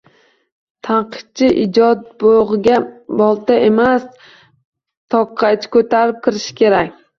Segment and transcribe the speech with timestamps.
[0.87, 2.79] “Tanqidchi ijod bog’iga
[3.21, 4.09] bolta emas,
[5.17, 7.01] tokqaychi ko’tarib kirishi kerak!”